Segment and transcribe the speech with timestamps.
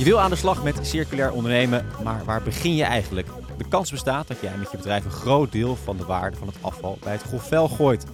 [0.00, 3.28] Je wil aan de slag met circulair ondernemen, maar waar begin je eigenlijk?
[3.58, 6.46] De kans bestaat dat jij met je bedrijf een groot deel van de waarde van
[6.46, 8.06] het afval bij het grofvel gooit.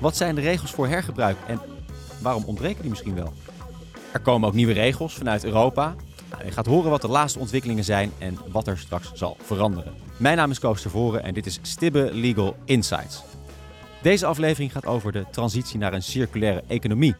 [0.00, 1.60] Wat zijn de regels voor hergebruik en
[2.20, 3.32] waarom ontbreken die misschien wel?
[4.12, 5.94] Er komen ook nieuwe regels vanuit Europa.
[6.30, 9.94] Nou, je gaat horen wat de laatste ontwikkelingen zijn en wat er straks zal veranderen.
[10.16, 13.22] Mijn naam is Koos Tervoren en dit is Stibbe Legal Insights.
[14.02, 17.14] Deze aflevering gaat over de transitie naar een circulaire economie.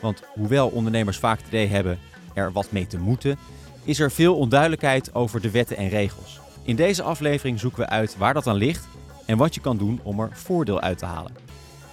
[0.00, 1.98] Want hoewel ondernemers vaak het idee hebben
[2.34, 3.38] er wat mee te moeten,
[3.86, 6.40] is er veel onduidelijkheid over de wetten en regels.
[6.62, 8.88] In deze aflevering zoeken we uit waar dat aan ligt
[9.26, 11.32] en wat je kan doen om er voordeel uit te halen.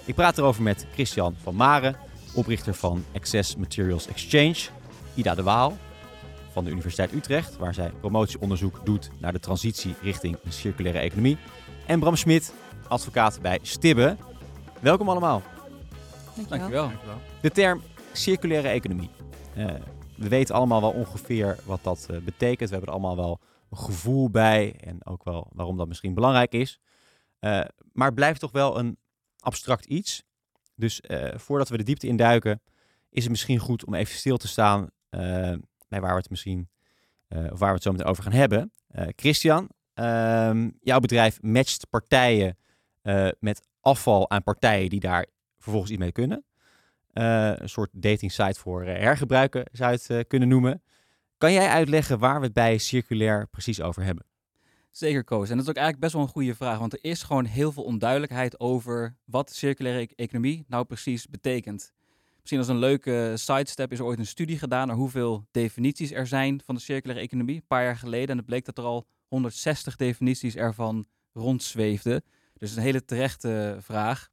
[0.06, 1.96] Ik praat erover met Christian van Maren,
[2.34, 4.56] oprichter van Access Materials Exchange,
[5.14, 5.78] Ida de Waal
[6.52, 11.38] van de Universiteit Utrecht, waar zij promotieonderzoek doet naar de transitie richting een circulaire economie,
[11.86, 12.54] en Bram Smit,
[12.88, 14.16] advocaat bij Stibbe.
[14.80, 15.42] Welkom allemaal.
[16.48, 16.92] Dankjewel.
[17.42, 19.10] De term circulaire economie.
[19.58, 19.66] Uh,
[20.18, 22.70] we weten allemaal wel ongeveer wat dat uh, betekent.
[22.70, 26.54] We hebben er allemaal wel een gevoel bij en ook wel waarom dat misschien belangrijk
[26.54, 26.80] is.
[27.40, 27.62] Uh,
[27.92, 28.98] maar het blijft toch wel een
[29.40, 30.24] abstract iets.
[30.76, 31.02] Dus
[31.34, 32.62] voordat we de diepte induiken,
[33.10, 34.90] is het misschien goed om even stil te staan
[35.88, 36.70] bij waar we het misschien,
[37.30, 38.72] of waar we het zo meteen over gaan hebben.
[39.16, 42.58] Christian, ehm, jouw bedrijf matcht partijen
[43.40, 46.46] met afval aan partijen die daar vervolgens iets mee kunnen.
[47.14, 50.82] Uh, een soort dating site voor uh, hergebruiken zou je het uh, kunnen noemen.
[51.38, 54.26] Kan jij uitleggen waar we het bij circulair precies over hebben?
[54.92, 55.50] Zeker, Koos.
[55.50, 57.72] En dat is ook eigenlijk best wel een goede vraag, want er is gewoon heel
[57.72, 61.94] veel onduidelijkheid over wat circulaire e economie nou precies betekent.
[62.40, 66.28] Misschien als een leuke sidestep is er ooit een studie gedaan naar hoeveel definities er
[66.28, 68.30] zijn van de circulaire economie, een paar jaar geleden.
[68.30, 72.24] En het bleek dat er al 160 definities ervan rondzweefden.
[72.58, 74.30] Dus een hele terechte vraag.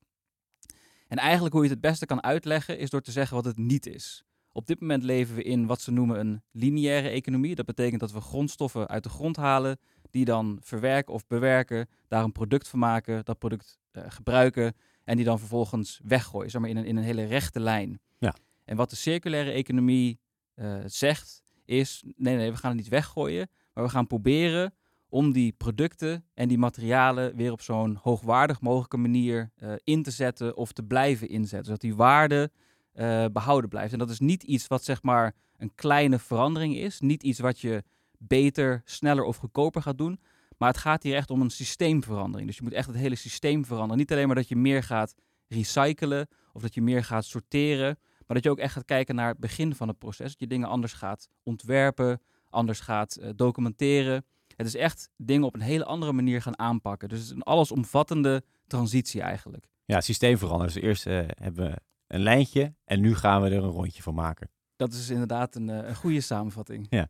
[1.11, 3.59] En eigenlijk hoe je het het beste kan uitleggen is door te zeggen wat het
[3.59, 4.25] niet is.
[4.53, 7.55] Op dit moment leven we in wat ze noemen een lineaire economie.
[7.55, 9.79] Dat betekent dat we grondstoffen uit de grond halen,
[10.11, 14.75] die dan verwerken of bewerken, daar een product van maken, dat product uh, gebruiken
[15.05, 18.01] en die dan vervolgens weggooien, zeg maar in een, in een hele rechte lijn.
[18.19, 18.35] Ja.
[18.65, 20.19] En wat de circulaire economie
[20.55, 24.75] uh, zegt is, nee, nee, we gaan het niet weggooien, maar we gaan proberen
[25.11, 30.11] om die producten en die materialen weer op zo'n hoogwaardig mogelijke manier uh, in te
[30.11, 31.65] zetten of te blijven inzetten.
[31.65, 32.51] Zodat die waarde
[32.95, 33.93] uh, behouden blijft.
[33.93, 37.01] En dat is niet iets wat zeg maar een kleine verandering is.
[37.01, 37.83] Niet iets wat je
[38.19, 40.21] beter, sneller of goedkoper gaat doen.
[40.59, 42.49] Maar het gaat hier echt om een systeemverandering.
[42.49, 43.99] Dus je moet echt het hele systeem veranderen.
[43.99, 45.15] Niet alleen maar dat je meer gaat
[45.49, 47.99] recyclen of dat je meer gaat sorteren.
[48.27, 50.31] Maar dat je ook echt gaat kijken naar het begin van het proces.
[50.31, 54.25] Dat je dingen anders gaat ontwerpen, anders gaat uh, documenteren.
[54.61, 57.09] Het is echt dingen op een hele andere manier gaan aanpakken.
[57.09, 59.69] Dus het is een allesomvattende transitie eigenlijk.
[59.85, 60.75] Ja, het systeem veranderen.
[60.75, 61.77] Dus eerst uh, hebben we
[62.07, 64.51] een lijntje en nu gaan we er een rondje van maken.
[64.77, 66.87] Dat is inderdaad een, een goede samenvatting.
[66.91, 67.09] Ja.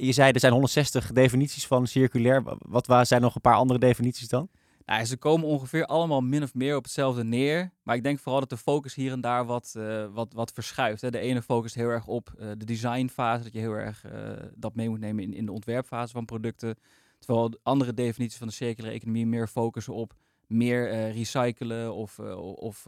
[0.00, 2.42] Je zei er zijn 160 definities van circulair.
[2.58, 4.48] Wat zijn nog een paar andere definities dan?
[4.90, 7.72] Nou, ze komen ongeveer allemaal min of meer op hetzelfde neer.
[7.82, 11.00] Maar ik denk vooral dat de focus hier en daar wat, uh, wat, wat verschuift.
[11.02, 11.10] Hè.
[11.10, 14.74] De ene focust heel erg op uh, de designfase, dat je heel erg uh, dat
[14.74, 16.76] mee moet nemen in, in de ontwerpfase van producten.
[17.18, 20.14] Terwijl andere definities van de circulaire economie meer focussen op
[20.46, 22.18] meer recyclen of,
[22.54, 22.82] of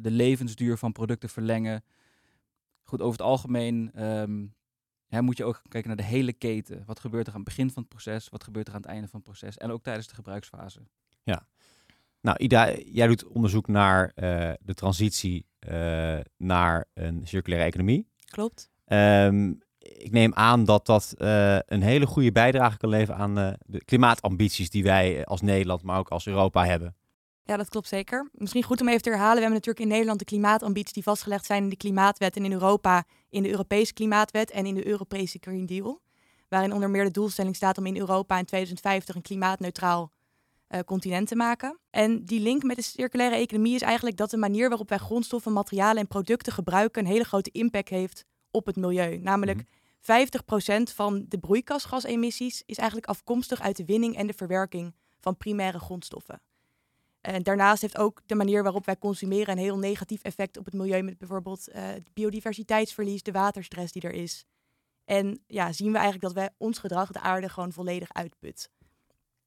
[0.00, 1.84] de levensduur van producten verlengen.
[2.82, 4.54] Goed, over het algemeen um,
[5.10, 6.82] Hè, moet je ook kijken naar de hele keten.
[6.86, 8.28] Wat gebeurt er aan het begin van het proces?
[8.28, 9.56] Wat gebeurt er aan het einde van het proces?
[9.56, 10.80] En ook tijdens de gebruiksfase.
[11.22, 11.46] Ja.
[12.20, 18.08] Nou, Ida, jij doet onderzoek naar uh, de transitie uh, naar een circulaire economie.
[18.24, 18.70] Klopt.
[18.86, 23.34] Um, ik neem aan dat dat uh, een hele goede bijdrage kan leveren aan
[23.66, 26.94] de klimaatambities die wij als Nederland, maar ook als Europa hebben.
[27.50, 28.28] Ja, dat klopt zeker.
[28.32, 29.34] Misschien goed om even te herhalen.
[29.34, 32.52] We hebben natuurlijk in Nederland de klimaatambities die vastgelegd zijn in de Klimaatwet en in
[32.52, 36.00] Europa in de Europese Klimaatwet en in de Europese Green Deal.
[36.48, 40.12] Waarin onder meer de doelstelling staat om in Europa in 2050 een klimaatneutraal
[40.68, 41.78] uh, continent te maken.
[41.90, 45.52] En die link met de circulaire economie is eigenlijk dat de manier waarop wij grondstoffen,
[45.52, 49.18] materialen en producten gebruiken een hele grote impact heeft op het milieu.
[49.18, 49.66] Namelijk mm
[50.16, 50.80] -hmm.
[50.90, 55.78] 50% van de broeikasgasemissies is eigenlijk afkomstig uit de winning en de verwerking van primaire
[55.78, 56.40] grondstoffen.
[57.20, 60.74] En daarnaast heeft ook de manier waarop wij consumeren een heel negatief effect op het
[60.74, 64.44] milieu, met bijvoorbeeld uh, het biodiversiteitsverlies, de waterstress die er is.
[65.04, 68.70] En ja, zien we eigenlijk dat wij ons gedrag de aarde gewoon volledig uitput.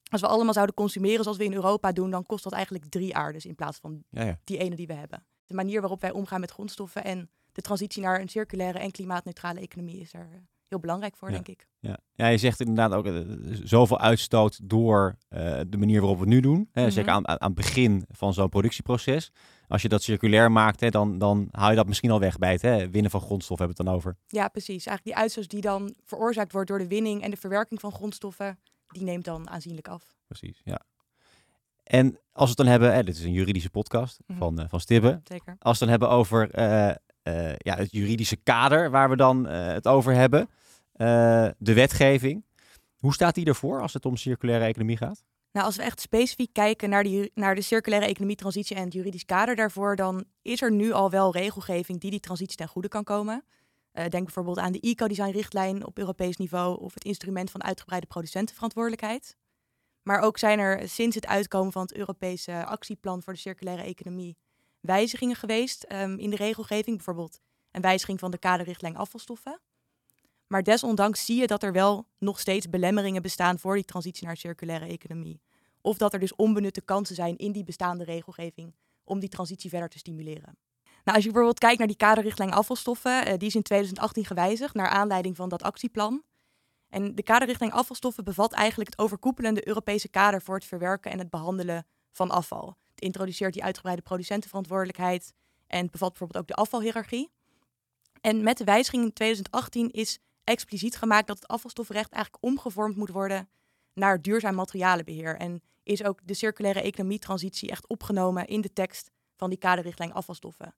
[0.10, 3.16] Als we allemaal zouden consumeren zoals we in Europa doen, dan kost dat eigenlijk drie
[3.16, 4.40] aardes in plaats van ja, ja.
[4.44, 5.26] die ene die we hebben.
[5.46, 9.60] De manier waarop wij omgaan met grondstoffen en de transitie naar een circulaire en klimaatneutrale
[9.60, 11.34] economie is er heel belangrijk voor, Ja.
[11.34, 11.68] denk ik.
[11.80, 11.98] Ja.
[12.14, 13.20] ja, je zegt inderdaad ook eh,
[13.64, 16.70] zoveel uitstoot door eh, de manier waarop we het nu doen.
[16.72, 16.92] Hè, Mhm.
[16.92, 19.32] Zeker aan, aan aan het begin van zo'n productieproces.
[19.68, 22.52] Als je dat circulair maakt, hè, dan, dan haal je dat misschien al weg bij
[22.52, 24.18] het hè, winnen van grondstof hebben we het dan over.
[24.28, 24.86] Ja, precies.
[24.86, 28.60] Eigenlijk die uitstoot die dan veroorzaakt wordt door de winning en de verwerking van grondstoffen,
[28.88, 30.16] die neemt dan aanzienlijk af.
[30.28, 30.80] Precies, ja.
[31.84, 34.38] En als we het dan hebben, hè, dit is een juridische podcast Mhm.
[34.40, 35.22] van, eh, van Stibbe.
[35.24, 35.56] Zeker.
[35.60, 36.50] Als we het dan hebben over
[37.58, 40.50] ja, het juridische kader waar we dan het over hebben.
[40.94, 42.46] Eh, de wetgeving.
[42.98, 45.24] Hoe staat die ervoor als het om circulaire economie gaat?
[45.52, 49.26] Nou, als we echt specifiek kijken naar, naar de circulaire economie, transitie en het juridisch
[49.26, 53.04] kader daarvoor, dan is er nu al wel regelgeving die die transitie ten goede kan
[53.04, 53.44] komen.
[53.92, 59.38] Eh, denk bijvoorbeeld aan de eco-design-richtlijn op Europees niveau of het instrument van uitgebreide producentenverantwoordelijkheid.
[60.04, 64.38] Maar ook zijn er sinds het uitkomen van het Europese actieplan voor de circulaire economie
[64.80, 66.96] wijzigingen geweest ehm, in de regelgeving.
[66.96, 67.40] Bijvoorbeeld
[67.72, 69.60] een wijziging van de kaderrichtlijn afvalstoffen.
[70.48, 74.38] Maar desondanks zie je dat er wel nog steeds belemmeringen bestaan voor die transitie naar
[74.38, 75.42] circulaire economie.
[75.82, 79.90] Of dat er dus onbenutte kansen zijn in die bestaande regelgeving om die transitie verder
[79.90, 80.58] te stimuleren.
[80.84, 84.74] Nou, als je bijvoorbeeld kijkt naar die kaderrichtlijn afvalstoffen, eh, die is in 2018 gewijzigd
[84.74, 86.24] naar aanleiding van dat actieplan.
[86.90, 91.30] En de kaderrichtlijn afvalstoffen bevat eigenlijk het overkoepelende Europese kader voor het verwerken en het
[91.30, 92.78] behandelen van afval.
[92.92, 95.34] Het introduceert die uitgebreide producentenverantwoordelijkheid
[95.68, 97.32] en bevat bijvoorbeeld ook de afvalhiërarchie.
[98.22, 103.10] En met de wijziging in 2018 is expliciet gemaakt dat het afvalstoffenrecht eigenlijk omgevormd moet
[103.10, 103.50] worden
[103.94, 105.38] naar duurzaam materialenbeheer.
[105.38, 110.76] En is ook de circulaire economietransitie echt opgenomen in de tekst van die kaderrichtlijn afvalstoffen.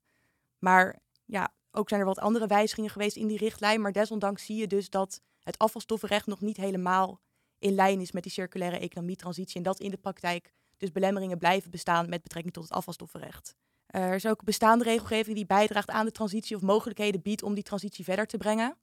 [0.58, 3.80] Maar ja, ook zijn er wat andere wijzigingen geweest in die richtlijn.
[3.80, 7.20] Maar desondanks zie je dus dat het afvalstoffenrecht nog niet helemaal
[7.58, 9.56] in lijn is met die circulaire economietransitie.
[9.56, 13.54] En dat in de praktijk dus belemmeringen blijven bestaan met betrekking tot het afvalstoffenrecht.
[13.86, 17.62] Er is ook bestaande regelgeving die bijdraagt aan de transitie of mogelijkheden biedt om die
[17.62, 18.76] transitie verder te brengen.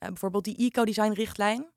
[0.00, 1.70] Eh, bijvoorbeeld die eco-design-richtlijn.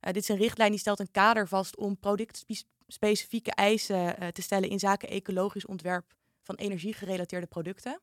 [0.00, 4.42] Eh, dit is een richtlijn die stelt een kader vast om productspecifieke eisen eh, te
[4.42, 8.00] stellen in zaken ecologisch ontwerp van energiegerelateerde producten.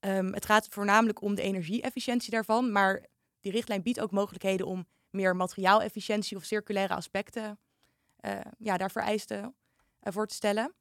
[0.00, 3.06] Ehm, het gaat voornamelijk om de energie-efficiëntie daarvan, maar
[3.40, 7.58] die richtlijn biedt ook mogelijkheden om meer materiaalefficiëntie of circulaire aspecten
[8.58, 9.54] ja, daar vereisten
[10.00, 10.74] voor te stellen.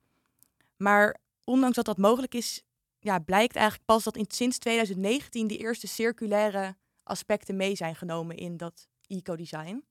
[0.78, 2.64] Maar ondanks dat dat mogelijk is,
[3.00, 6.76] ja, blijkt eigenlijk pas dat in, sinds 2019 de eerste circulaire
[7.06, 9.86] aspecten mee zijn genomen in dat eco-design.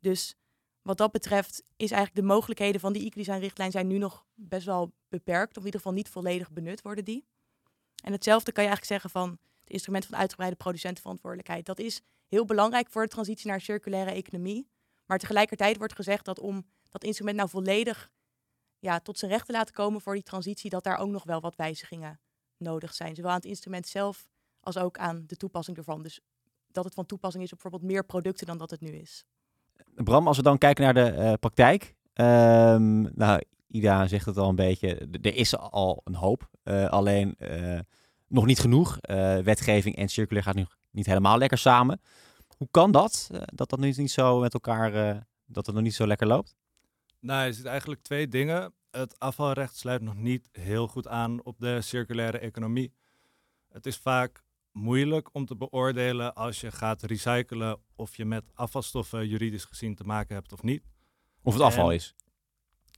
[0.00, 0.34] Dus
[0.82, 4.92] wat dat betreft is eigenlijk de mogelijkheden van die eco-design-richtlijn zijn nu nog best wel
[5.08, 7.26] beperkt, of in ieder geval niet volledig benut worden die.
[8.04, 11.66] En hetzelfde kan je eigenlijk zeggen van het instrument van uitgebreide producentenverantwoordelijkheid.
[11.66, 14.68] Dat is heel belangrijk voor de transitie naar circulaire economie.
[15.06, 18.10] Maar tegelijkertijd wordt gezegd dat om dat instrument nou volledig
[18.78, 21.40] ja, tot zijn recht te laten komen voor die transitie, dat daar ook nog wel
[21.40, 22.20] wat wijzigingen
[22.56, 23.14] nodig zijn.
[23.14, 24.28] Zowel aan het instrument zelf
[24.60, 26.02] als ook aan de toepassing ervan.
[26.02, 26.20] Dus
[26.74, 29.24] dat het van toepassing is op bijvoorbeeld meer producten dan dat het nu is.
[29.94, 31.94] Bram, als we dan kijken naar de eh, praktijk.
[32.12, 34.88] ehm, nou, Ida zegt het al een beetje.
[35.22, 36.50] Er is al een hoop.
[36.62, 37.78] eh, alleen eh,
[38.28, 38.98] nog niet genoeg.
[39.00, 42.00] Eh, wetgeving en circulair gaat nu niet helemaal lekker samen.
[42.56, 43.28] Hoe kan dat?
[43.46, 44.94] dat dat nu niet zo met elkaar.
[44.94, 46.54] eh, dat het nog niet zo lekker loopt?
[47.20, 48.72] Nou, je ziet eigenlijk twee dingen.
[48.90, 52.92] Het afvalrecht sluit nog niet heel goed aan op de circulaire economie.
[53.68, 54.42] Het is vaak
[54.74, 60.04] moeilijk om te beoordelen als je gaat recyclen of je met afvalstoffen juridisch gezien te
[60.04, 60.82] maken hebt of niet.
[61.42, 62.14] Of het afval En- is?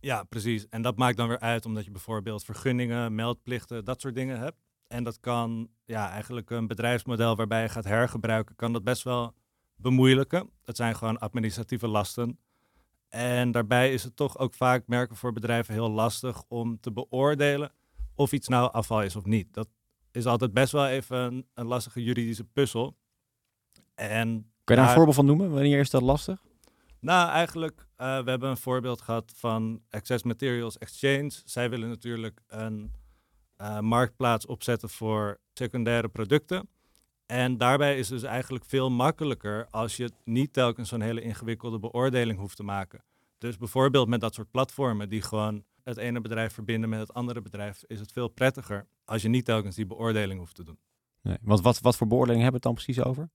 [0.01, 0.69] Ja, precies.
[0.69, 4.57] En dat maakt dan weer uit omdat je bijvoorbeeld vergunningen, meldplichten, dat soort dingen hebt.
[4.87, 9.35] En dat kan ja, eigenlijk een bedrijfsmodel waarbij je gaat hergebruiken, kan dat best wel
[9.75, 10.51] bemoeilijken.
[10.65, 12.39] Het zijn gewoon administratieve lasten.
[13.09, 17.73] En daarbij is het toch ook vaak merken voor bedrijven heel lastig om te beoordelen
[18.15, 19.55] of iets nou afval is of niet.
[19.55, 19.69] Dat
[20.17, 22.97] is altijd best wel even een, een lastige juridische puzzel.
[23.95, 25.51] En Kun je daar een voorbeeld van noemen?
[25.51, 26.45] Wanneer is dat lastig?
[27.01, 31.31] nou, eigenlijk, eh, we hebben een voorbeeld gehad van Access Materials Exchange.
[31.45, 32.93] Zij willen natuurlijk een
[33.57, 36.69] eh, marktplaats opzetten voor secundaire producten.
[37.27, 41.79] En daarbij is het dus eigenlijk veel makkelijker als je niet telkens zo'n hele ingewikkelde
[41.79, 43.05] beoordeling hoeft te maken.
[43.39, 47.41] Dus bijvoorbeeld met dat soort platformen die gewoon het ene bedrijf verbinden met het andere
[47.43, 50.79] bedrijf, is het veel prettiger als je niet telkens die beoordeling hoeft te doen.
[51.23, 51.39] Nee.
[51.41, 53.31] Want wat, wat voor beoordeling hebben we het dan precies over?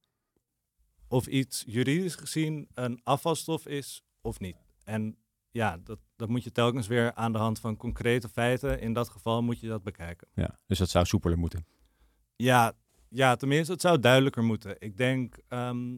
[1.11, 4.55] of iets juridisch gezien een afvalstof is of niet.
[4.83, 5.17] En
[5.51, 8.79] ja, dat, dat moet je telkens weer aan de hand van concrete feiten.
[8.79, 10.27] In dat geval moet je dat bekijken.
[10.33, 11.65] Ja, dus dat zou soepeler moeten.
[12.35, 12.73] Ja,
[13.09, 14.75] ja tenminste, het zou duidelijker moeten.
[14.79, 15.97] Ik denk, ehm,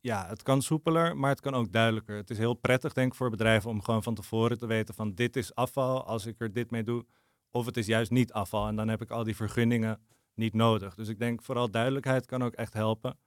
[0.00, 2.16] ja, het kan soepeler, maar het kan ook duidelijker.
[2.16, 5.14] Het is heel prettig, denk ik, voor bedrijven om gewoon van tevoren te weten van
[5.14, 7.06] dit is afval als ik er dit mee doe.
[7.50, 10.00] Of het is juist niet afval en dan heb ik al die vergunningen
[10.34, 10.94] niet nodig.
[10.94, 13.18] Dus ik denk vooral duidelijkheid kan ook echt helpen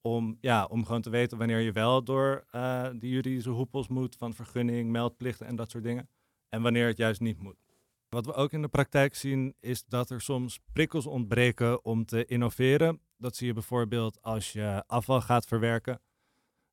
[0.00, 4.16] Om, ja, om gewoon te weten wanneer je wel door uh, die juridische hoepels moet
[4.16, 6.08] van vergunning, meldplichten en dat soort dingen.
[6.48, 7.64] En wanneer het juist niet moet.
[8.08, 12.24] Wat we ook in de praktijk zien is dat er soms prikkels ontbreken om te
[12.24, 13.00] innoveren.
[13.16, 16.00] Dat zie je bijvoorbeeld als je afval gaat verwerken.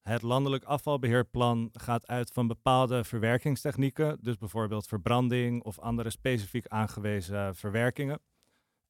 [0.01, 7.55] Het landelijk afvalbeheerplan gaat uit van bepaalde verwerkingstechnieken, dus bijvoorbeeld verbranding of andere specifiek aangewezen
[7.55, 8.19] verwerkingen.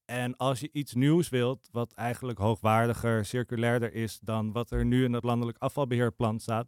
[0.05, 5.03] En als je iets nieuws wilt, wat eigenlijk hoogwaardiger, circulairder is dan wat er nu
[5.03, 6.67] in het landelijk afvalbeheerplan staat,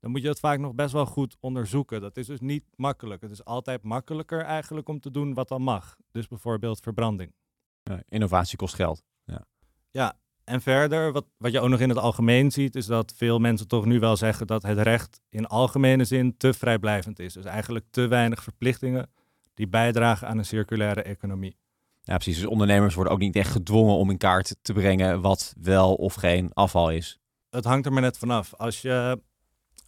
[0.00, 2.00] dan moet je dat vaak nog best wel goed onderzoeken.
[2.00, 3.22] Dat is dus niet makkelijk.
[3.22, 5.96] Het is altijd makkelijker eigenlijk om te doen wat dan mag.
[6.10, 7.34] Dus bijvoorbeeld verbranding.
[7.82, 9.02] Ja, innovatie kost geld.
[9.24, 9.44] Ja,
[9.90, 10.18] ja
[10.50, 13.68] en verder, wat, wat je ook nog in het algemeen ziet, is dat veel mensen
[13.68, 17.32] toch nu wel zeggen dat het recht in algemene zin te vrijblijvend is.
[17.32, 19.10] Dus eigenlijk te weinig verplichtingen
[19.54, 21.56] die bijdragen aan een circulaire economie.
[22.02, 22.36] Ja, precies.
[22.36, 26.14] Dus ondernemers worden ook niet echt gedwongen om in kaart te brengen wat wel of
[26.14, 27.18] geen afval is.
[27.50, 28.54] Het hangt er maar net vanaf.
[28.54, 29.20] Als je,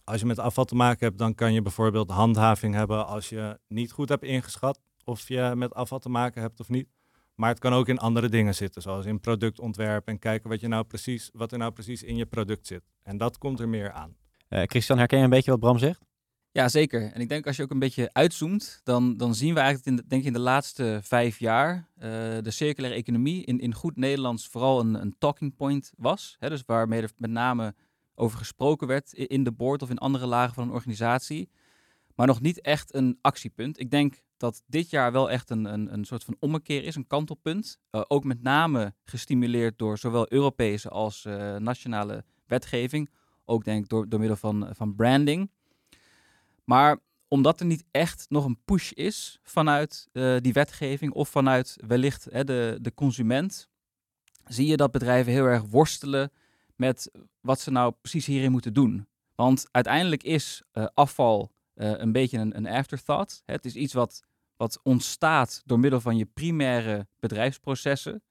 [0.03, 3.59] als je met afval te maken hebt, dan kan je bijvoorbeeld handhaving hebben als je
[3.67, 6.87] niet goed hebt ingeschat of je met afval te maken hebt of niet.
[7.35, 10.67] Maar het kan ook in andere dingen zitten, zoals in productontwerp en kijken wat, je
[10.67, 12.83] nou precies, wat er nou precies in je product zit.
[13.03, 14.15] En dat komt er meer aan.
[14.49, 16.01] Uh, Christian, herken je een beetje wat Bram zegt?
[16.51, 17.11] Ja, zeker.
[17.11, 19.95] En ik denk als je ook een beetje uitzoomt, dan, dan zien we eigenlijk in
[19.95, 22.03] de, denk ik in de laatste vijf jaar uh,
[22.41, 26.35] de circulaire economie in, in goed Nederlands vooral een, een talking point was.
[26.39, 27.75] Hè, dus waarmee er met name
[28.15, 31.49] over gesproken werd in de board of in andere lagen van een organisatie.
[32.15, 33.79] Maar nog niet echt een actiepunt.
[33.79, 37.07] Ik denk dat dit jaar wel echt een, een, een soort van ommekeer is, een
[37.07, 37.79] kantelpunt.
[37.91, 43.09] Uh, ook met name gestimuleerd door zowel Europese als uh, nationale wetgeving.
[43.45, 45.51] Ook denk ik door, door middel van, van branding.
[46.63, 51.77] Maar omdat er niet echt nog een push is vanuit uh, die wetgeving of vanuit
[51.87, 53.69] wellicht hè, de, de consument,
[54.45, 56.31] zie je dat bedrijven heel erg worstelen
[56.75, 59.07] met wat ze nou precies hierin moeten doen.
[59.35, 63.41] Want uiteindelijk is afval een beetje een, een afterthought.
[63.45, 64.23] Het is iets wat,
[64.55, 68.23] wat ontstaat door middel van je primaire bedrijfsprocessen.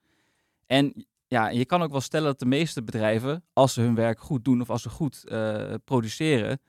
[0.65, 4.19] En ja, je kan ook wel stellen dat de meeste bedrijven, als ze hun werk
[4.19, 5.23] goed doen of als ze goed
[5.83, 6.59] produceren,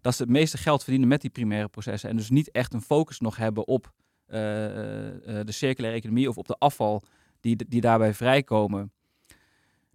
[0.00, 2.10] dat ze het meeste geld verdienen met die primaire processen.
[2.10, 3.92] En dus niet echt een focus nog hebben op
[4.26, 7.02] uh, de circulaire economie of op de afval
[7.40, 8.92] die, die daarbij vrijkomen.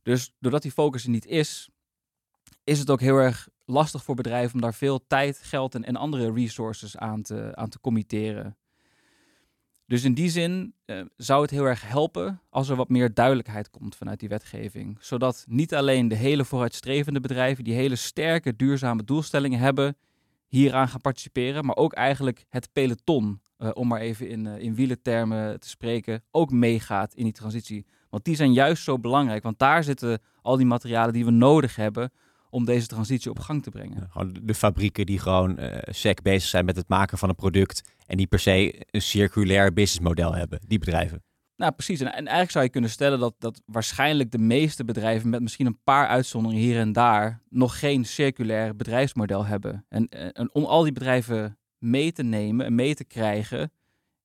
[0.04, 1.70] Dus doordat die focus er niet is,
[2.64, 6.34] is het ook heel erg lastig voor bedrijven om daar veel tijd, geld en, andere
[6.34, 8.58] resources aan te, aan te committeren.
[9.86, 13.70] Dus in die zin uh, zou het heel erg helpen als er wat meer duidelijkheid
[13.70, 14.98] komt vanuit die wetgeving.
[15.00, 19.98] Zodat niet alleen de hele vooruitstrevende bedrijven die hele sterke duurzame doelstellingen hebben,
[20.48, 24.76] hieraan gaan participeren, maar ook eigenlijk het peloton, uh, om maar even in, uh, in
[24.76, 27.86] wielentermen te spreken, ook meegaat in die transitie.
[28.10, 31.76] Want die zijn juist zo belangrijk, want daar zitten al die materialen die we nodig
[31.76, 32.12] hebben
[32.50, 34.10] om deze transitie op gang te brengen.
[34.44, 38.18] De fabrieken die gewoon uh, sec bezig zijn met het maken van een product en
[38.18, 41.24] die per se een circulair businessmodel hebben, die bedrijven.
[41.56, 42.00] Nou, precies.
[42.00, 45.66] En, en, eigenlijk zou je kunnen stellen dat, dat waarschijnlijk de meeste bedrijven, met misschien
[45.66, 49.86] een paar uitzonderingen hier en daar, nog geen circulair bedrijfsmodel hebben.
[49.90, 53.72] En, en om al die bedrijven mee te nemen en mee te krijgen,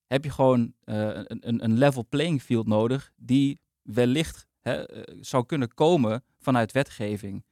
[0.07, 4.85] heb je gewoon uh, een, een level playing field nodig, die wellicht hè,
[5.21, 7.45] zou kunnen komen vanuit wetgeving.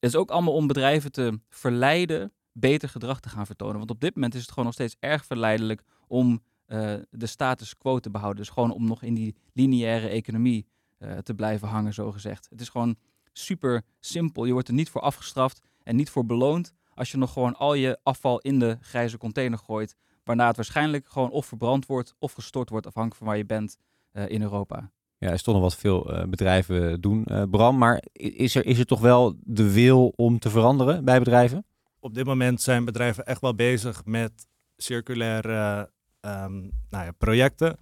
[0.00, 3.76] Het is ook allemaal om bedrijven te verleiden beter gedrag te gaan vertonen.
[3.76, 7.76] Want op dit moment is het gewoon nog steeds erg verleidelijk om uh, de status
[7.76, 8.44] quo te behouden.
[8.44, 10.66] Dus gewoon om nog in die lineaire economie
[10.98, 12.46] uh, te blijven hangen, zo gezegd.
[12.50, 12.96] Het is gewoon
[13.32, 14.44] super simpel.
[14.44, 17.74] Je wordt er niet voor afgestraft en niet voor beloond als je nog gewoon al
[17.74, 19.96] je afval in de grijze container gooit.
[20.24, 23.76] Waarna het waarschijnlijk gewoon of verbrand wordt of gestort wordt, afhankelijk van waar je bent
[24.12, 24.90] uh, in Europa.
[25.18, 27.78] Ja, er nog wat veel uh, bedrijven doen, uh, Bram.
[27.78, 31.64] Maar is er, is er toch wel de wil om te veranderen bij bedrijven?
[32.00, 34.46] Op dit moment zijn bedrijven echt wel bezig met
[34.76, 37.78] circulaire um, nou ja, projecten.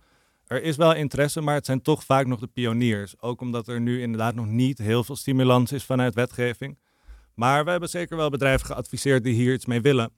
[0.47, 3.21] Er is wel interesse, maar het zijn toch vaak nog de pioniers.
[3.21, 6.79] Ook omdat er nu inderdaad nog niet heel veel stimulans is vanuit wetgeving.
[7.35, 10.13] Maar we hebben zeker wel bedrijven geadviseerd die hier iets mee willen.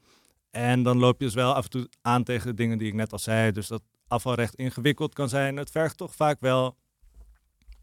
[0.50, 2.94] En dan loop je dus wel af en toe aan tegen de dingen die ik
[2.94, 3.52] net al zei.
[3.52, 5.56] Dus dat afvalrecht ingewikkeld kan zijn.
[5.56, 6.76] Het vergt toch vaak wel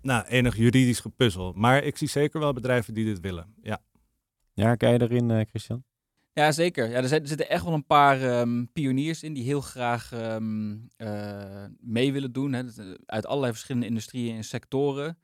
[0.03, 1.53] nou, enig juridisch gepuzzel.
[1.55, 3.53] Maar ik zie zeker wel bedrijven die dit willen.
[3.61, 3.81] Ja,
[4.53, 5.83] ja kijk je erin, uh, Christian?
[6.33, 6.89] Ja, zeker.
[6.89, 10.11] Ja, er, zijn, er zitten echt wel een paar um, pioniers in die heel graag
[10.13, 12.53] um, uh, mee willen doen.
[12.53, 12.63] Hè,
[13.05, 15.17] uit allerlei verschillende industrieën en sectoren.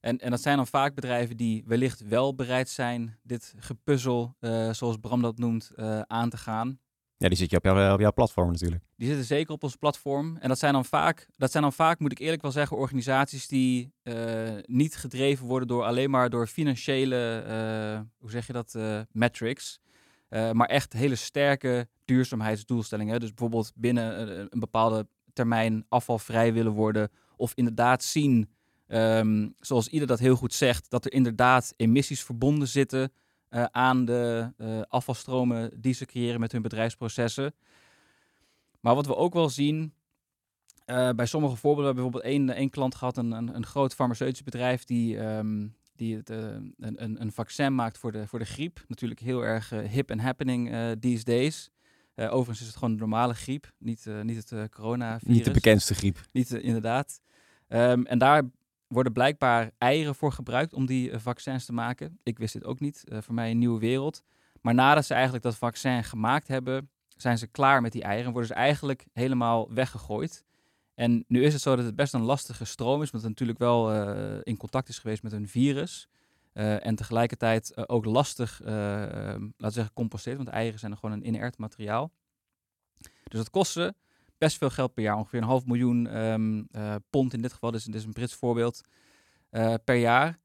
[0.00, 4.72] En, en dat zijn dan vaak bedrijven die wellicht wel bereid zijn dit gepuzzel, uh,
[4.72, 5.72] zoals Bram dat noemt,
[6.06, 6.78] aan te gaan.
[7.16, 7.64] Ja, die zit je op,
[7.98, 8.82] jouw, platform natuurlijk.
[8.96, 10.36] Die zitten zeker op ons platform.
[10.36, 13.48] En dat zijn dan vaak, dat zijn dan vaak, moet ik eerlijk wel zeggen, organisaties
[13.48, 14.14] die uh,
[14.64, 19.80] niet gedreven worden door alleen maar door financiële, uh, hoe zeg je dat, uh, metrics.
[20.28, 23.20] maar echt hele sterke duurzaamheidsdoelstellingen.
[23.20, 27.10] Dus bijvoorbeeld binnen een bepaalde termijn afvalvrij willen worden.
[27.36, 28.50] Of inderdaad zien,
[28.88, 33.12] um, zoals ieder dat heel goed zegt, dat er inderdaad emissies verbonden zitten
[33.54, 37.54] uh, aan de uh, afvalstromen die ze creëren met hun bedrijfsprocessen.
[38.80, 39.92] Maar wat we ook wel zien,
[40.86, 43.94] uh, bij sommige voorbeelden, we hebben bijvoorbeeld één, één klant gehad, een, een, een groot
[43.94, 48.44] farmaceutisch bedrijf die, um, die het, een, een, een vaccin maakt voor de, voor de
[48.44, 48.84] griep.
[48.88, 50.70] Natuurlijk heel erg hip en happening
[51.00, 51.70] these days.
[52.16, 55.34] overigens is het gewoon de normale griep, niet, niet het coronavirus.
[55.36, 56.18] Niet de bekendste griep.
[56.32, 57.20] Niet inderdaad.
[57.68, 58.42] Um, en daar
[58.86, 62.18] worden blijkbaar eieren voor gebruikt om die uh, vaccins te maken.
[62.22, 63.04] Ik wist dit ook niet.
[63.08, 64.22] Uh, voor mij een nieuwe wereld.
[64.60, 68.32] Maar nadat ze eigenlijk dat vaccin gemaakt hebben, zijn ze klaar met die eieren.
[68.32, 70.44] Worden ze eigenlijk helemaal weggegooid.
[70.94, 73.58] En nu is het zo dat het best een lastige stroom is, omdat het natuurlijk
[73.58, 76.08] wel uh, in contact is geweest met een virus.
[76.52, 82.12] en tegelijkertijd ook lastig, laten we zeggen, composteert, want eieren zijn gewoon een inert materiaal.
[83.24, 83.94] Dus dat kost ze
[84.44, 85.16] best veel geld per jaar.
[85.16, 86.68] Ongeveer een half miljoen um,
[87.10, 87.70] pond in dit geval.
[87.70, 88.80] Dus dit is een Brits voorbeeld.
[89.50, 90.38] Uh, per jaar.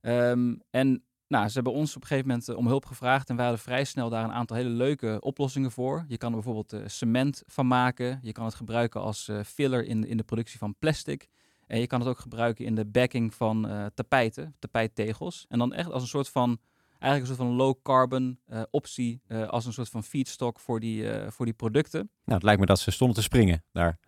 [0.00, 3.28] Um, en nou, ze hebben ons op een gegeven moment uh, om hulp gevraagd.
[3.28, 6.04] En we hadden vrij snel daar een aantal hele leuke oplossingen voor.
[6.08, 8.18] Je kan er bijvoorbeeld cement van maken.
[8.22, 11.28] Je kan het gebruiken als filler in, in de productie van plastic.
[11.66, 15.46] En je kan het ook gebruiken in de backing van tapijten, tapijttegels.
[15.48, 16.58] En dan echt als een soort van
[17.00, 20.80] eigenlijk een soort van low carbon uh, optie uh, als een soort van feedstock voor
[20.80, 22.00] die, uh, voor die producten.
[22.00, 23.98] Nou, het lijkt me dat ze stonden te springen daar.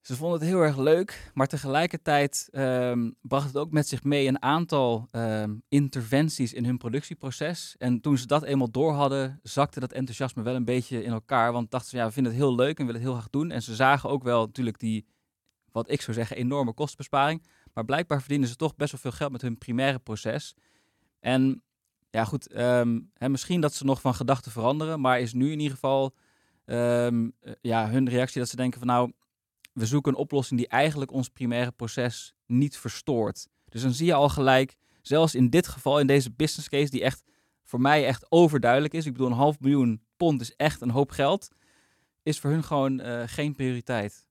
[0.00, 4.26] Ze vonden het heel erg leuk, maar tegelijkertijd um, bracht het ook met zich mee
[4.26, 7.74] een aantal um, interventies in hun productieproces.
[7.78, 11.52] En toen ze dat eenmaal door hadden, zakte dat enthousiasme wel een beetje in elkaar.
[11.52, 13.50] Want dachten ze, ja, we vinden het heel leuk en willen het heel graag doen.
[13.50, 15.06] En ze zagen ook wel natuurlijk die,
[15.72, 17.46] wat ik zou zeggen, enorme kostenbesparing.
[17.72, 20.54] Maar blijkbaar verdienen ze toch best wel veel geld met hun primaire proces.
[21.20, 21.62] En
[22.16, 22.52] ja, goed.
[22.52, 25.00] Ehm, hè, misschien dat ze nog van gedachten veranderen.
[25.00, 26.14] Maar is nu in ieder geval
[26.64, 29.12] um, ja, hun reactie dat ze denken van nou,
[29.72, 33.48] we zoeken een oplossing die eigenlijk ons primaire proces niet verstoort.
[33.68, 37.02] Dus dan zie je al gelijk, zelfs in dit geval, in deze business case, die
[37.02, 37.24] echt
[37.62, 39.06] voor mij echt overduidelijk is.
[39.06, 41.48] Ik bedoel, een half miljoen pond is echt een hoop geld.
[42.22, 44.25] Is voor hun gewoon uh, geen prioriteit.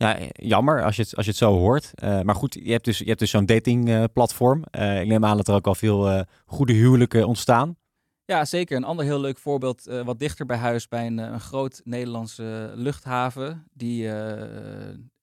[0.00, 1.92] Ja, jammer als je het, als je het zo hoort.
[2.04, 4.64] Uh, maar goed, je hebt dus, je hebt dus zo'n datingplatform.
[4.70, 7.76] Uh, uh, ik neem aan dat er ook al veel goede huwelijken ontstaan.
[8.24, 8.76] Ja, zeker.
[8.76, 13.66] Een ander heel leuk voorbeeld, wat dichter bij huis, bij een, een groot Nederlandse luchthaven.
[13.72, 14.10] Die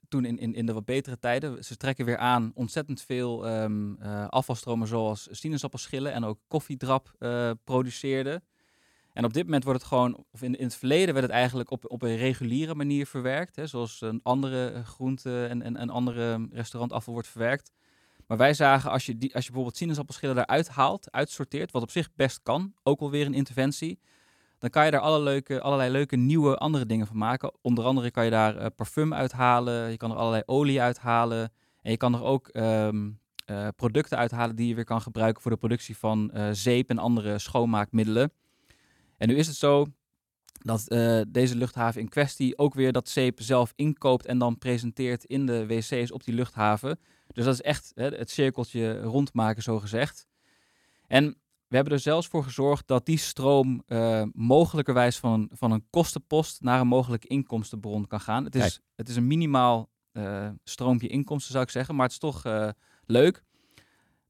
[0.08, 3.98] toen in, in, in de wat betere tijden, ze trekken weer aan ontzettend veel um,
[4.30, 7.12] afvalstromen zoals sinaasappelschillen en ook koffiedrap
[7.64, 8.44] produceerden.
[9.18, 11.92] En op dit moment wordt het gewoon, of in, het verleden werd het eigenlijk op,
[11.92, 13.56] op een reguliere manier verwerkt.
[13.56, 17.72] Hè, zoals een andere eh, groente en, en, en andere restaurantafval wordt verwerkt.
[18.28, 22.10] Maar wij zagen, als je, als je bijvoorbeeld sinaasappelschillen eruit haalt, uitsorteert, wat op zich
[22.16, 24.00] best kan, ook alweer een interventie,
[24.60, 27.52] dan kan je daar leuke, allerlei leuke nieuwe andere dingen van maken.
[27.62, 31.52] Onder andere kan je daar uh, parfum uithalen, je kan er allerlei olie uithalen.
[31.82, 33.20] En je kan er ook um,
[33.52, 37.40] uh, producten uithalen die je weer kan gebruiken voor de productie van zeep en andere
[37.40, 38.32] schoonmaakmiddelen.
[39.18, 39.88] En nu is het zo
[40.52, 45.24] dat uh, deze luchthaven in kwestie ook weer dat zeep zelf inkoopt en dan presenteert
[45.24, 47.00] in de wc's op die luchthaven.
[47.28, 50.28] Dus dat is echt hè, het cirkeltje rondmaken, zo gezegd.
[51.08, 51.26] En
[51.68, 55.88] we hebben er zelfs voor gezorgd dat die stroom uh, mogelijkerwijs van een, van een
[55.90, 58.44] kostenpost naar een mogelijke inkomstenbron kan gaan.
[58.44, 62.20] Het is, het is een minimaal uh, stroompje inkomsten, zou ik zeggen, maar het is
[62.20, 62.44] toch
[63.06, 63.44] leuk.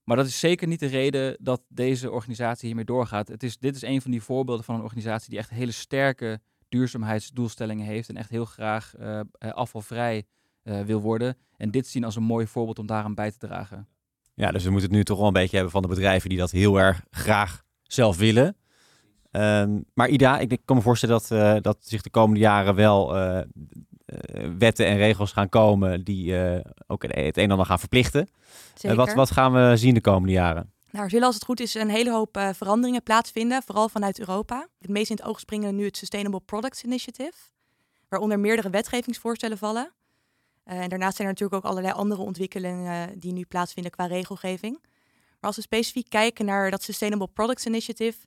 [0.07, 3.27] Maar dat is zeker niet de reden dat deze organisatie hiermee doorgaat.
[3.27, 6.39] Het is, dit is een van die voorbeelden van een organisatie die echt hele sterke
[6.69, 10.25] duurzaamheidsdoelstellingen heeft en echt heel graag uh, afvalvrij
[10.63, 11.37] uh, wil worden.
[11.57, 13.87] En dit zien als een mooi voorbeeld om daaraan bij te dragen.
[14.33, 16.37] Ja, dus we moeten het nu toch wel een beetje hebben van de bedrijven die
[16.37, 18.55] dat heel erg graag zelf willen.
[19.31, 23.15] Um, maar Ida, ik kan me voorstellen dat, dat zich de komende jaren wel
[24.57, 28.29] wetten en regels gaan komen die uh, ook het een en ander gaan verplichten.
[28.81, 30.71] Uh, wat, wat gaan we zien de komende jaren?
[30.91, 34.67] Nou, er zullen als het goed is een hele hoop veranderingen plaatsvinden, vooral vanuit Europa.
[34.79, 37.37] Het meest in het oog springen nu het Sustainable Products Initiative,
[38.09, 39.93] waaronder meerdere wetgevingsvoorstellen vallen.
[40.63, 44.79] en daarnaast zijn er natuurlijk ook allerlei andere ontwikkelingen die nu plaatsvinden qua regelgeving.
[45.39, 48.17] Maar als we specifiek kijken naar dat Sustainable Products Initiative,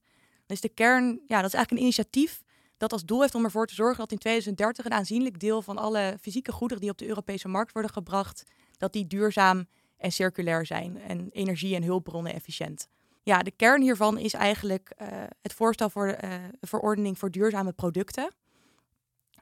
[0.46, 2.42] dan is de kern, ja, dat is eigenlijk een initiatief
[2.80, 5.78] dat als doel heeft om ervoor te zorgen dat in 2030 een aanzienlijk deel van
[5.78, 8.42] alle fysieke goederen die op de Europese markt worden gebracht,
[8.78, 9.66] dat die duurzaam
[9.96, 12.88] en circulair zijn en energie- en hulpbronnen efficiënt.
[13.22, 15.08] Ja, de kern hiervan is eigenlijk uh,
[15.42, 18.34] het voorstel voor uh, verordening voor duurzame producten.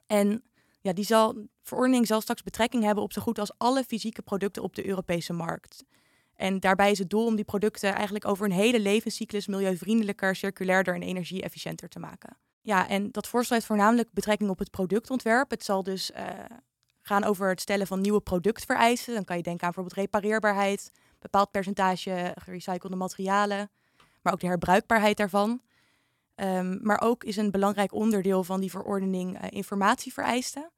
[0.07, 0.43] En
[0.81, 4.63] ja, die zal, verordening zal straks betrekking hebben op zo goed als alle fysieke producten
[4.63, 5.85] op de Europese markt.
[6.35, 10.95] En daarbij is het doel om die producten eigenlijk over een hele levenscyclus milieuvriendelijker, circulairder
[10.95, 12.37] en energie-efficiënter te maken.
[12.61, 15.51] Ja, en dat voorstel heeft voornamelijk betrekking op het productontwerp.
[15.51, 16.27] Het zal dus uh,
[17.03, 19.15] gaan over het stellen van nieuwe productvereisen.
[19.15, 23.71] Dan kan je denken aan bijvoorbeeld repareerbaarheid, bepaald percentage gerecyclede materialen,
[24.23, 25.61] maar ook de herbruikbaarheid daarvan.
[26.35, 30.71] Um, maar ook is een belangrijk onderdeel van die verordening uh, informatievereisten.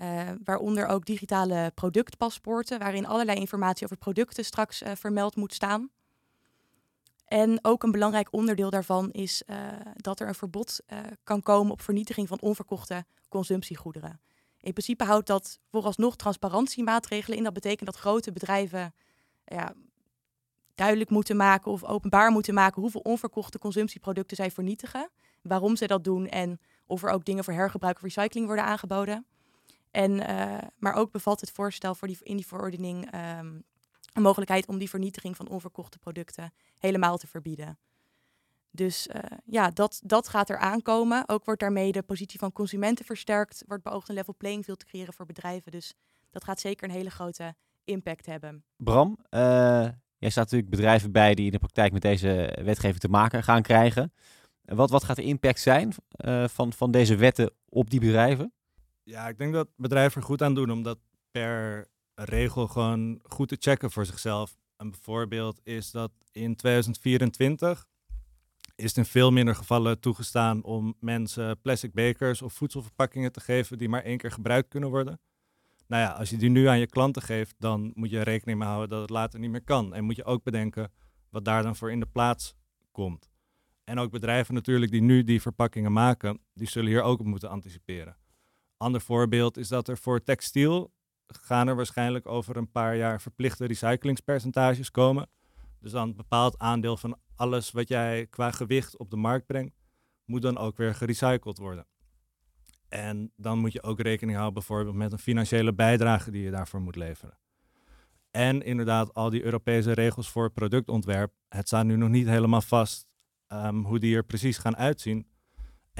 [0.00, 5.90] Uh, waaronder ook digitale productpaspoorten, waarin allerlei informatie over producten straks vermeld moet staan.
[7.30, 9.56] En ook een belangrijk onderdeel daarvan is uh,
[9.94, 10.80] dat er een verbod
[11.24, 14.20] kan komen op vernietiging van onverkochte consumptiegoederen.
[14.60, 17.44] In principe houdt dat vooralsnog transparantiemaatregelen in.
[17.44, 18.94] Dat betekent dat grote bedrijven
[19.44, 19.74] ja,
[20.74, 25.10] duidelijk moeten maken of openbaar moeten maken hoeveel onverkochte consumptieproducten zij vernietigen,
[25.42, 29.26] waarom ze dat doen en of er ook dingen voor hergebruik of recycling worden aangeboden.
[29.90, 33.64] En, uh, maar ook bevat het voorstel voor die, in die verordening um,
[34.12, 37.78] een mogelijkheid om die vernietiging van onverkochte producten helemaal te verbieden.
[38.70, 41.28] Dus uh, ja, dat, dat gaat er aankomen.
[41.28, 43.62] Ook wordt daarmee de positie van consumenten versterkt.
[43.66, 45.72] Wordt beoogd een level playing field te creëren voor bedrijven.
[45.72, 45.94] Dus
[46.30, 48.64] dat gaat zeker een hele grote impact hebben.
[48.76, 49.40] Bram, uh,
[50.18, 53.62] jij staat natuurlijk bedrijven bij die in de praktijk met deze wetgeving te maken gaan
[53.62, 54.12] krijgen.
[54.64, 55.94] Wat, wat gaat de impact zijn
[56.24, 58.52] uh, van, van deze wetten op die bedrijven?
[59.02, 60.98] Ja, ik denk dat bedrijven er goed aan doen om dat
[61.30, 61.88] per
[62.24, 64.56] regel gewoon goed te checken voor zichzelf.
[64.76, 67.86] Een voorbeeld is dat in 2024
[68.74, 73.88] is in veel minder gevallen toegestaan om mensen plastic bekers of voedselverpakkingen te geven die
[73.88, 75.20] maar één keer gebruikt kunnen worden.
[75.86, 78.68] Nou ja, als je die nu aan je klanten geeft, dan moet je rekening mee
[78.68, 79.94] houden dat het later niet meer kan.
[79.94, 80.92] En moet je ook bedenken
[81.30, 82.54] wat daar dan voor in de plaats
[82.92, 83.30] komt.
[83.84, 87.48] En ook bedrijven natuurlijk die nu die verpakkingen maken, die zullen hier ook op moeten
[87.48, 88.16] anticiperen.
[88.76, 90.92] Ander voorbeeld is dat er voor textiel
[91.38, 95.28] gaan er waarschijnlijk over een paar jaar verplichte recyclingspercentages komen.
[95.80, 99.74] Dus dan een bepaald aandeel van alles wat jij qua gewicht op de markt brengt,
[100.24, 101.86] moet dan ook weer gerecycled worden.
[102.88, 106.80] En dan moet je ook rekening houden bijvoorbeeld met een financiële bijdrage die je daarvoor
[106.80, 107.38] moet leveren.
[108.30, 113.06] En inderdaad, al die Europese regels voor productontwerp, het staat nu nog niet helemaal vast
[113.48, 115.26] um, hoe die er precies gaan uitzien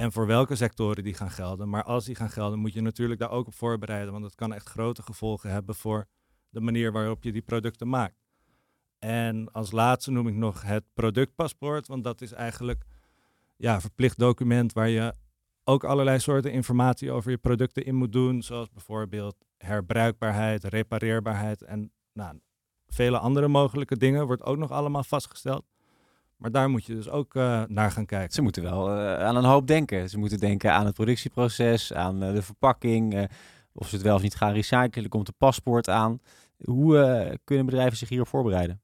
[0.00, 1.68] en voor welke sectoren die gaan gelden.
[1.68, 4.54] Maar als die gaan gelden, moet je natuurlijk daar ook op voorbereiden, want het kan
[4.54, 6.06] echt grote gevolgen hebben voor
[6.50, 8.14] de manier waarop je die producten maakt.
[8.98, 12.84] En als laatste noem ik nog het productpaspoort, want dat is eigenlijk
[13.56, 15.14] ja, een verplicht document waar je
[15.64, 21.92] ook allerlei soorten informatie over je producten in moet doen, zoals bijvoorbeeld herbruikbaarheid, repareerbaarheid en
[22.12, 22.40] nou,
[22.86, 25.64] vele andere mogelijke dingen wordt ook nog allemaal vastgesteld.
[26.40, 28.32] Maar daar moet je dus ook uh, naar gaan kijken.
[28.32, 30.08] Ze moeten wel uh, aan een hoop denken.
[30.08, 33.28] Ze moeten denken aan het productieproces, aan uh, de verpakking,
[33.72, 35.04] of ze het wel of niet gaan recyclen.
[35.04, 36.20] Er komt een paspoort aan.
[36.64, 38.80] Hoe kunnen bedrijven zich hierop voorbereiden?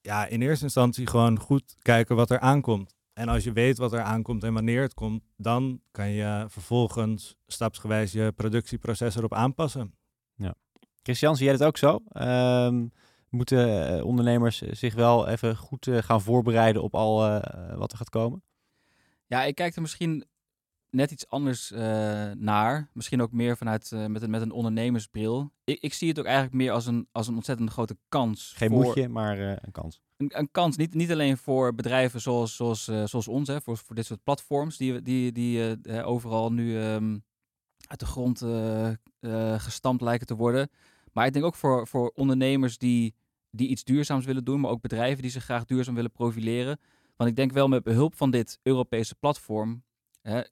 [0.00, 2.94] Ja, in eerste instantie gewoon goed kijken wat er aankomt.
[3.12, 7.36] En als je weet wat er aankomt en wanneer het komt, dan kan je vervolgens
[7.46, 9.94] stapsgewijs je productieproces erop aanpassen.
[10.34, 10.54] Ja.
[11.02, 12.00] Christian, zie jij het ook zo?
[12.12, 12.92] Um,
[13.32, 17.40] moeten uh, ondernemers zich wel even goed uh, gaan voorbereiden op al uh,
[17.74, 18.42] wat er gaat komen?
[19.26, 20.24] Ja, ik kijk er misschien
[20.90, 21.70] net iets anders
[22.38, 22.88] naar.
[22.92, 25.52] Misschien ook meer vanuit met, een, met een ondernemersbril.
[25.64, 28.52] Ik, ik, zie het ook eigenlijk meer als een, als een ontzettend grote kans.
[28.56, 28.82] Geen voor...
[28.82, 33.28] moedje, maar een kans een, een, kans, niet, niet alleen voor bedrijven zoals, zoals, zoals
[33.28, 37.24] ons, hè, voor, voor dit soort platforms die, die, die overal nu um,
[37.86, 38.44] uit de grond
[39.62, 40.70] gestampt lijken te worden.
[41.12, 43.14] Maar ik denk ook voor, voor ondernemers die,
[43.54, 46.78] die iets duurzaams willen doen, maar ook bedrijven die zich graag duurzaam willen profileren.
[47.16, 49.82] Want ik denk wel met behulp van dit Europese platform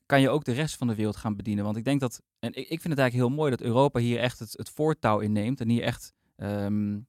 [0.06, 1.64] kan je ook de rest van de wereld gaan bedienen.
[1.64, 4.18] Want ik denk dat, en ik, ik vind het eigenlijk heel mooi dat Europa hier
[4.18, 7.06] echt het, het voortouw inneemt en hier echt um,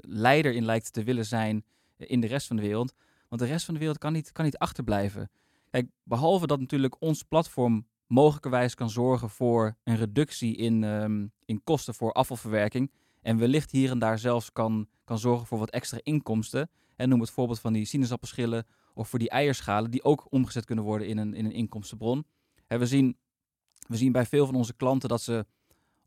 [0.00, 1.64] leider in lijkt te willen zijn
[1.96, 2.94] in de rest van de wereld.
[3.28, 5.30] Want de rest van de wereld kan niet, kan niet achterblijven.
[5.70, 11.62] Kijk, behalve dat natuurlijk ons platform mogelijkerwijs kan zorgen voor een reductie in, um, in
[11.64, 12.90] kosten voor afvalverwerking.
[13.22, 16.70] En wellicht hier en daar zelfs kan, kan zorgen voor wat extra inkomsten.
[16.96, 20.84] En noem het voorbeeld van die sinaasappelschillen of voor die eierschalen, die ook omgezet kunnen
[20.84, 22.26] worden in een, in een inkomstenbron.
[22.66, 23.16] En we, zien,
[23.86, 25.46] we zien bij veel van onze klanten dat ze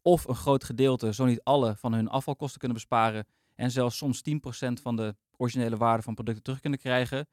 [0.01, 3.25] of een groot gedeelte, zo niet alle, van hun afvalkosten kunnen besparen.
[3.55, 4.31] En zelfs soms 10%
[4.81, 7.27] van de originele waarde van producten terug kunnen krijgen.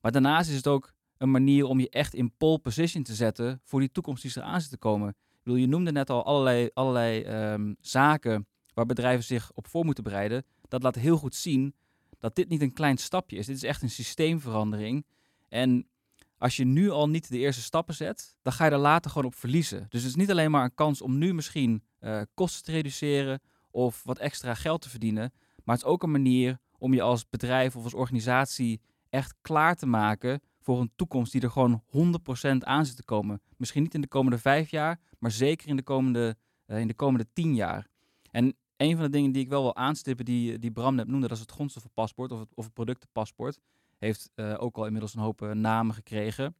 [0.00, 3.60] Maar daarnaast is het ook een manier om je echt in pole position te zetten
[3.64, 5.16] voor die toekomst die er aan zit te komen.
[5.42, 8.46] Je noemde net al allerlei, allerlei um, zaken
[8.78, 10.44] waar bedrijven zich op voor moeten bereiden.
[10.68, 11.74] Dat laat heel goed zien
[12.18, 13.46] dat dit niet een klein stapje is.
[13.46, 15.06] Dit is echt een systeemverandering.
[15.48, 15.88] En
[16.36, 19.26] als je nu al niet de eerste stappen zet, dan ga je er later gewoon
[19.26, 19.86] op verliezen.
[19.88, 23.40] Dus het is niet alleen maar een kans om nu misschien uh, kosten te reduceren
[23.70, 25.32] of wat extra geld te verdienen.
[25.64, 29.76] Maar het is ook een manier om je als bedrijf of als organisatie echt klaar
[29.76, 33.40] te maken voor een toekomst die er gewoon 100% aan zit te komen.
[33.56, 36.36] Misschien niet in de komende vijf jaar, maar zeker in de komende,
[36.66, 37.86] uh, in de komende tien jaar.
[38.30, 41.28] En een van de dingen die ik wel wil aanstippen, die, die Bram net noemde,
[41.28, 43.58] dat is het grondstoffenpaspoort of het, of het productenpaspoort.
[43.98, 46.56] Heeft uh, ook al inmiddels een hoop uh, namen gekregen.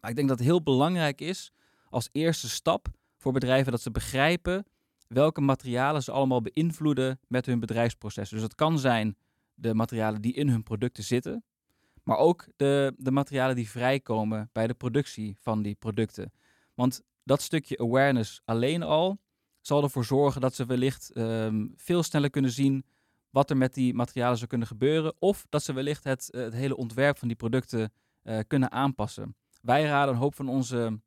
[0.00, 1.52] Maar ik denk dat het heel belangrijk is
[1.90, 4.66] als eerste stap voor bedrijven dat ze begrijpen
[5.08, 8.36] welke materialen ze allemaal beïnvloeden met hun bedrijfsprocessen.
[8.36, 9.16] Dus dat kan zijn
[9.54, 11.44] de materialen die in hun producten zitten,
[12.02, 16.32] maar ook de, de materialen die vrijkomen bij de productie van die producten.
[16.74, 19.20] Want dat stukje awareness alleen al
[19.62, 22.84] zal ervoor zorgen dat ze wellicht um, veel sneller kunnen zien
[23.30, 25.14] wat er met die materialen zou kunnen gebeuren.
[25.18, 27.92] Of dat ze wellicht het, uh, het hele ontwerp van die producten
[28.24, 29.36] uh, kunnen aanpassen.
[29.60, 31.00] Wij raden een hoop van onze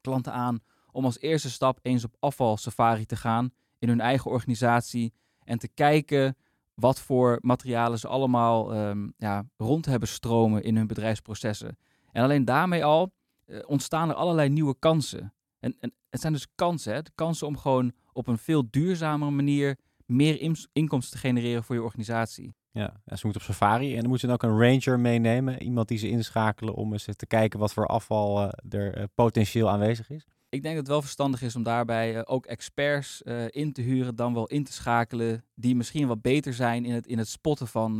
[0.00, 5.12] klanten aan om als eerste stap eens op afvalsafari te gaan in hun eigen organisatie
[5.44, 6.36] en te kijken
[6.74, 11.78] wat voor materialen ze allemaal um, ja, rond hebben stromen in hun bedrijfsprocessen.
[12.12, 13.12] En alleen daarmee al
[13.46, 15.32] uh, ontstaan er allerlei nieuwe kansen.
[15.64, 17.02] En, en het zijn dus kansen, hè?
[17.02, 21.82] De kansen om gewoon op een veel duurzamere manier meer inkomsten te genereren voor je
[21.82, 22.54] organisatie.
[22.70, 25.62] Ja, ze moeten op safari en dan moeten ze ook een ranger meenemen.
[25.62, 29.70] Iemand die ze inschakelen om eens te kijken wat voor afval uh, er uh, potentieel
[29.70, 30.26] aanwezig is.
[30.48, 34.16] Ik denk dat het wel verstandig is om daarbij uh, ook experts in te huren,
[34.16, 37.66] dan wel in te schakelen, die misschien wat beter zijn in het, in het spotten
[37.66, 37.96] van,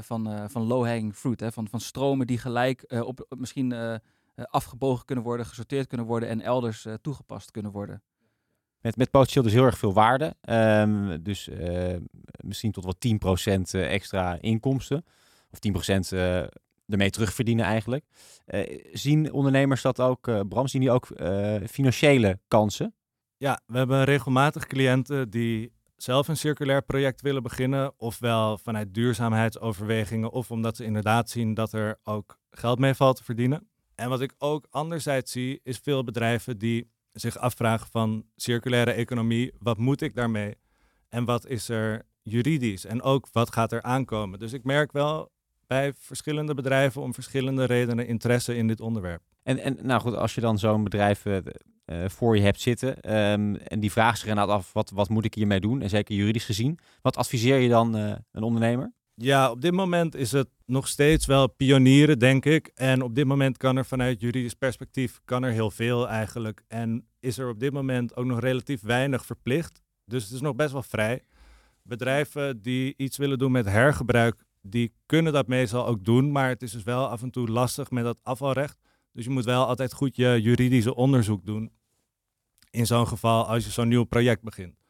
[0.00, 1.40] van, van low-hanging fruit.
[1.40, 1.52] Hè?
[1.52, 4.00] Van, van stromen die gelijk op, misschien
[4.34, 8.02] afgebogen kunnen worden, gesorteerd kunnen worden en elders toegepast kunnen worden.
[8.84, 10.34] Met, met potentieel dus heel erg veel waarde.
[10.48, 11.96] Um, dus uh,
[12.36, 15.04] misschien tot wel 10% extra inkomsten.
[15.50, 15.58] Of
[15.92, 16.42] 10% uh,
[16.86, 18.04] ermee terugverdienen eigenlijk.
[18.46, 21.06] Uh, zien ondernemers dat ook, Bram, zien die ook
[21.70, 22.94] financiële kansen?
[23.36, 27.92] Ja, we hebben regelmatig cliënten die zelf een circulair project willen beginnen.
[27.96, 30.30] Ofwel vanuit duurzaamheidsoverwegingen.
[30.30, 33.68] Of omdat ze inderdaad zien dat er ook geld mee valt te verdienen.
[33.94, 39.52] En wat ik ook anderzijds zie, is veel bedrijven die zich afvragen van circulaire economie,
[39.58, 40.54] wat moet ik daarmee?
[41.08, 42.84] En wat is er juridisch?
[42.84, 44.38] En ook wat gaat er aankomen?
[44.38, 45.32] Dus ik merk wel
[45.66, 49.22] bij verschillende bedrijven om verschillende redenen interesse in dit onderwerp.
[49.42, 51.38] En, en nou goed, als je dan zo'n bedrijf uh,
[52.06, 55.34] voor je hebt zitten um, en die vraagt zich inderdaad af, wat, wat moet ik
[55.34, 55.82] hiermee doen?
[55.82, 58.92] En zeker juridisch gezien, wat adviseer je dan uh, een ondernemer?
[59.16, 62.70] Ja, op dit moment is het nog steeds wel pionieren, denk ik.
[62.74, 66.64] En op dit moment kan er vanuit juridisch perspectief kan er heel veel eigenlijk.
[66.68, 69.82] En is er op dit moment ook nog relatief weinig verplicht.
[70.04, 71.22] Dus het is nog best wel vrij.
[71.82, 76.32] Bedrijven die iets willen doen met hergebruik, die kunnen dat meestal ook doen.
[76.32, 78.78] Maar het is dus wel af en toe lastig met dat afvalrecht.
[79.12, 81.72] Dus je moet wel altijd goed je juridische onderzoek doen.
[82.70, 84.83] In zo'n geval als je zo'n nieuw project begint.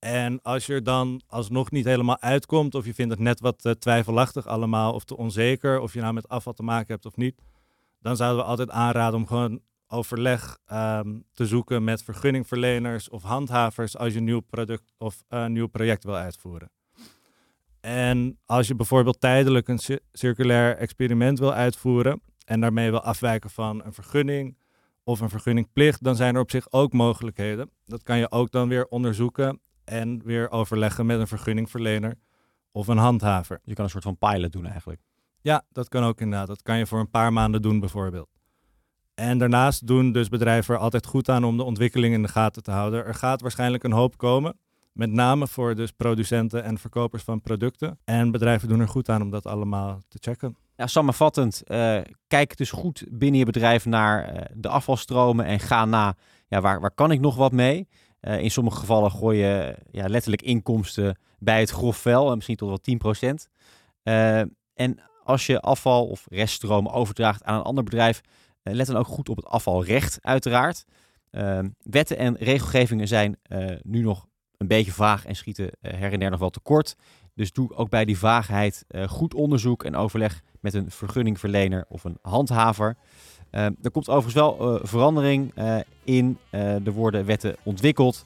[0.00, 3.64] En als je er dan alsnog niet helemaal uitkomt, of je vindt het net wat
[3.64, 7.16] uh, twijfelachtig allemaal, of te onzeker, of je nou met afval te maken hebt of
[7.16, 7.42] niet,
[8.00, 13.96] dan zouden we altijd aanraden om gewoon overleg um, te zoeken met vergunningverleners of handhavers
[13.96, 16.70] als je een nieuw product of een uh, nieuw project wil uitvoeren.
[17.80, 19.80] En als je bijvoorbeeld tijdelijk een
[20.12, 24.56] circulair experiment wil uitvoeren en daarmee wil afwijken van een vergunning
[25.04, 27.70] of een vergunningplicht, dan zijn er op zich ook mogelijkheden.
[27.84, 32.18] Dat kan je ook dan weer onderzoeken en weer overleggen met een vergunningverlener
[32.72, 33.60] of een handhaver.
[33.64, 35.00] Je kan een soort van pilot doen eigenlijk.
[35.40, 36.48] Ja, dat kan ook inderdaad.
[36.48, 38.28] Dat kan je voor een paar maanden doen bijvoorbeeld.
[39.14, 42.62] En daarnaast doen dus bedrijven er altijd goed aan om de ontwikkeling in de gaten
[42.62, 43.04] te houden.
[43.04, 44.58] Er gaat waarschijnlijk een hoop komen.
[44.92, 47.98] Met name voor dus producenten en verkopers van producten.
[48.04, 50.56] En bedrijven doen er goed aan om dat allemaal te checken.
[50.76, 55.84] Ja, samenvattend, uh, kijk dus goed binnen je bedrijf naar uh, de afvalstromen en ga
[55.84, 56.14] na,
[56.48, 57.88] ja, waar, waar kan ik nog wat mee?
[58.20, 62.68] Uh, in sommige gevallen gooi je ja, letterlijk inkomsten bij het grof vuil, misschien tot
[62.68, 63.34] wel 10%.
[64.74, 68.20] en als je afval of reststromen overdraagt aan een ander bedrijf,
[68.62, 70.84] uh, let dan ook goed op het afvalrecht, uiteraard.
[71.30, 73.38] Uh, wetten en regelgevingen zijn
[73.82, 76.96] nu nog een beetje vaag en schieten her en der nog wel tekort.
[77.34, 82.18] Dus doe ook bij die vaagheid goed onderzoek en overleg met een vergunningverlener of een
[82.22, 82.96] handhaver.
[83.50, 85.52] Ehm, er komt overigens wel verandering
[86.04, 86.38] in.
[86.50, 88.24] er worden wetten ontwikkeld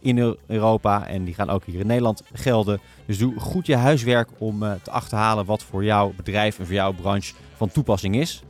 [0.00, 2.80] in Europa en die gaan ook hier in Nederland gelden.
[3.06, 6.92] Dus doe goed je huiswerk om te achterhalen wat voor jouw bedrijf en voor jouw
[6.92, 8.42] branche van toepassing is.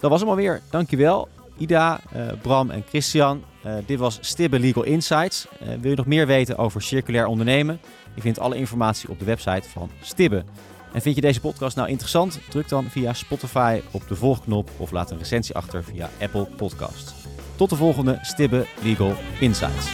[0.00, 0.60] Dat was hem alweer.
[0.70, 1.28] Dankjewel.
[1.58, 2.00] Ida,
[2.42, 3.44] Bram en Christian.
[3.86, 5.46] Dit was Stibbe Legal Insights.
[5.80, 7.80] Wil je nog meer weten over circulair ondernemen?
[8.14, 10.44] Je vindt alle informatie op de website van Stibbe.
[10.92, 12.38] En vind je deze podcast nou interessant?
[12.48, 17.14] Druk dan via Spotify op de volgknop of laat een recensie achter via Apple Podcasts.
[17.56, 19.86] Tot de volgende Stibbe Legal Insights.